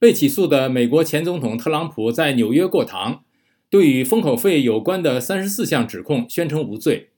[0.00, 3.22] 被起诉的美国前总统特朗普在纽约过堂，
[3.68, 7.10] 对与封口费有关的三十四项指控宣称无罪。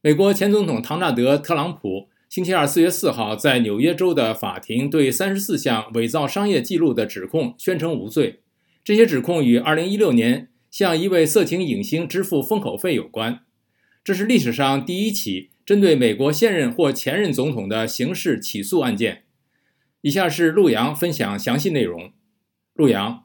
[0.00, 8.40] 美国前总统唐纳德·特朗普星期二四月四号在纽约州的法庭对三十四项伪造商业记录的指控宣称无罪。
[8.82, 13.40] 这些指控与二零一六年向一位色情影星支付封口费有关。
[14.02, 19.24] 这是历史上第一起针对美国现任或前任总统的刑事起诉案件。
[20.06, 22.12] 以下是陆阳分享详细内容。
[22.74, 23.24] 陆阳，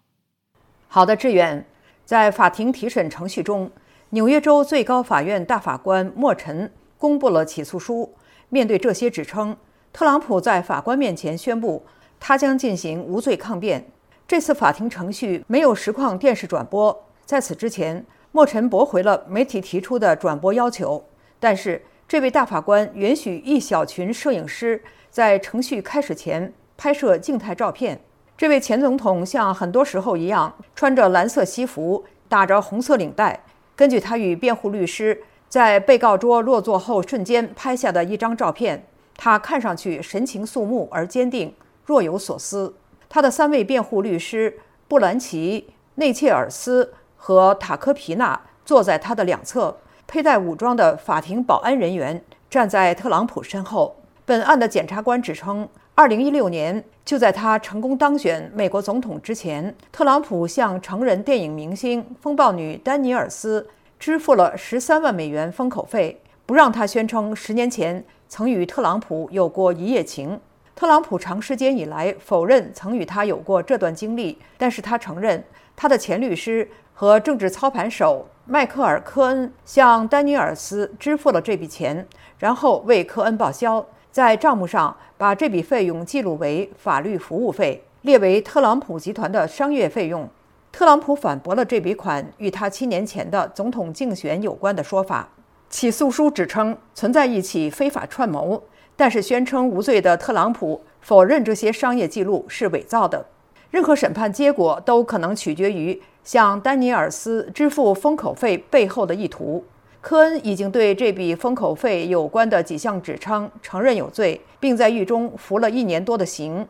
[0.88, 1.64] 好的，志远，
[2.06, 3.72] 在法庭提审程序中，
[4.10, 8.16] 纽约州最高法院大法官莫尘公布了起诉书。
[8.50, 9.56] 面对这些指称，
[9.94, 11.86] 特朗普在法官面前宣布，
[12.20, 13.86] 他将进行无罪抗辩。
[14.28, 17.06] 这次法庭程序没有实况电视转播。
[17.26, 21.06] 在此之前，莫尘驳回了媒体提出的转播要求，
[21.40, 26.52] 但是这位大法官允许一小群摄影师在程序开始前。
[26.84, 28.02] 拍摄静态照片。
[28.36, 33.40] 这位前总统像很多时候一样，穿着蓝色西服，打着红色领带。
[33.76, 38.84] 根据他与辩护律师在被告桌落座后瞬间拍下的一张照片，
[39.16, 41.54] 他看上去神情肃穆而坚定，
[41.86, 42.74] 若有所思。
[43.08, 49.78] 他的三位辩护律师布兰奇、内切尔斯和塔科皮纳坐在他的两侧，
[50.08, 53.98] 佩戴武装的法庭保安人员站在特朗普身后。
[54.26, 55.70] 本案的检察官指称。
[55.94, 63.68] 二零一六年，就在他成功当选美国总统之前，特朗普向成人电影明星风暴女丹尼尔斯
[64.00, 70.40] 支付了十三万美元封口费，不让他宣称十年前曾与特朗普有过一夜情。
[70.74, 75.44] 特朗普长时间以来否认曾与他有过这段经历，但是他承认
[75.76, 82.08] 他的前律师和政治操盘手迈克尔·科恩向丹尼尔斯支付了这笔钱，
[82.40, 83.86] 然后为科恩报销。
[84.12, 90.28] 在账目上把这笔费用记录为法律服务费，列为特朗普集团的商业费用。
[90.70, 95.30] 特朗普反驳了这笔款与他七年前的总统竞选有关的说法。
[95.70, 98.62] 起诉书指称存在一起非法串谋，
[98.98, 103.26] 但是宣称无罪的特朗普否认这些商业记录是伪造的。
[103.70, 109.64] 任何审判结果都可能取决于向丹尼尔斯支付封口费背后的意图。
[110.02, 116.68] 科恩已经对这笔封口费有关的几项指称承认有罪，并在狱中服了一年多的刑。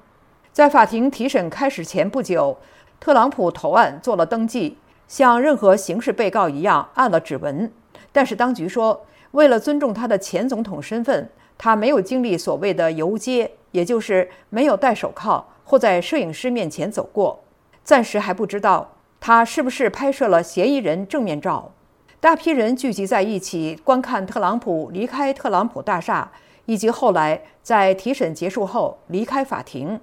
[0.51, 2.57] 在法庭提审开始前不久，
[2.99, 4.77] 特朗普投案做了登记，
[5.07, 7.71] 像任何刑事被告一样按了指纹。
[8.11, 17.39] 但是当局说，为了尊重他的前总统身份，他没有经历所谓的游街，也就是没有戴手铐或在摄影师面前走过。
[17.85, 21.71] 暂时还不知道他是不是拍摄了嫌疑人正面照。
[22.21, 26.31] 大批人聚集在一起观看特朗普离开特朗普大厦，
[26.67, 29.99] 以及后来在提审结束后离开法庭。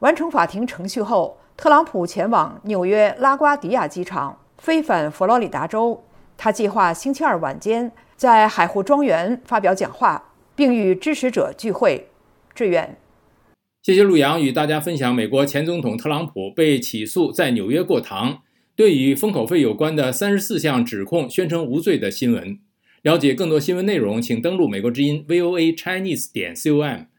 [0.00, 6.02] 完成法庭程序后，特朗普前往纽约拉瓜迪亚机场，飞返佛罗里达州。
[6.36, 12.08] 他计划星期二晚间在海湖庄园发表讲话，并与支持者聚会。
[12.52, 12.96] 志远，
[13.84, 18.38] 谢谢陆阳与大家分享美国前总统特朗普被起诉在纽约过堂。
[18.74, 22.58] 对于封口费有关的三十四项指控宣称无罪的新闻，
[23.02, 27.10] 了解更多新闻内容，请登录美国之音 VOA Chinese 点 com。